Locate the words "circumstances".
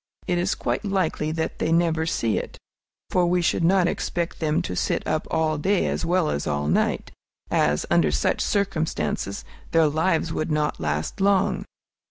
8.41-9.45